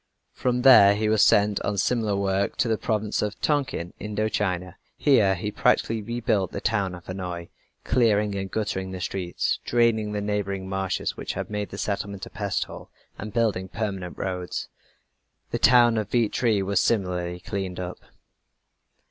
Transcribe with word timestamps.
From 0.33 0.63
there 0.63 0.95
he 0.95 1.07
was 1.09 1.21
sent 1.21 1.61
on 1.61 1.77
similar 1.77 2.15
work 2.15 2.57
to 2.57 2.67
the 2.67 2.79
province 2.79 3.21
of 3.21 3.39
Tonkin, 3.39 3.93
Indo 3.99 4.29
China. 4.29 4.77
Here 4.97 5.35
he 5.35 5.51
practically 5.51 6.01
rebuilt 6.01 6.51
the 6.51 6.59
town 6.59 6.95
of 6.95 7.05
Hanoi, 7.05 7.49
clearing 7.83 8.33
and 8.33 8.49
guttering 8.49 8.89
the 8.89 8.99
streets, 8.99 9.59
draining 9.63 10.11
the 10.11 10.19
neighboring 10.19 10.67
marshes 10.67 11.15
which 11.15 11.33
had 11.33 11.51
made 11.51 11.69
the 11.69 11.77
settlement 11.77 12.25
a 12.25 12.31
pest 12.31 12.63
hole, 12.63 12.89
and 13.19 13.31
building 13.31 13.67
permanent 13.67 14.17
roads. 14.17 14.69
The 15.51 15.59
town 15.59 15.99
of 15.99 16.09
Vietri 16.09 16.63
was 16.63 16.81
similarly 16.81 17.39
cleaned 17.39 17.79
up. 17.79 17.99